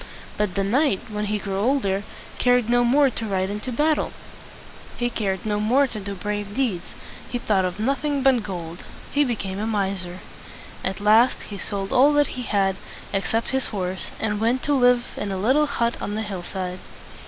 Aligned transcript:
But 0.35 0.55
the 0.55 0.63
knight, 0.63 0.99
when 1.11 1.25
he 1.25 1.37
grew 1.37 1.59
older, 1.59 2.01
cared 2.39 2.67
no 2.71 2.83
more 2.83 3.11
to 3.11 3.25
ride 3.27 3.51
into 3.51 3.71
battle; 3.71 4.11
he 4.97 5.11
cared 5.11 5.45
no 5.45 5.59
more 5.59 5.85
to 5.85 5.99
do 5.99 6.15
brave 6.15 6.55
deeds; 6.55 6.95
he 7.29 7.37
thought 7.37 7.65
of 7.65 7.79
nothing 7.79 8.23
but 8.23 8.41
gold; 8.41 8.79
he 9.11 9.23
became 9.23 9.59
a 9.59 9.67
miser. 9.67 10.17
At 10.83 11.01
last 11.01 11.43
he 11.43 11.59
sold 11.59 11.93
all 11.93 12.13
that 12.13 12.33
he 12.33 12.41
had, 12.41 12.77
except 13.13 13.51
his 13.51 13.67
horse, 13.67 14.09
and 14.19 14.41
went 14.41 14.63
to 14.63 14.73
live 14.73 15.05
in 15.17 15.31
a 15.31 15.37
little 15.37 15.67
hut 15.67 15.93
on 16.01 16.15
the 16.15 16.23
hill 16.23 16.41
side. 16.41 16.79